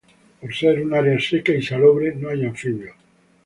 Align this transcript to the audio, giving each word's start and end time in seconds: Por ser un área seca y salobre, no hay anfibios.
Por 0.39 0.51
ser 0.55 0.81
un 0.81 0.95
área 0.95 1.19
seca 1.19 1.51
y 1.53 1.61
salobre, 1.61 2.15
no 2.15 2.29
hay 2.29 2.43
anfibios. 2.43 2.95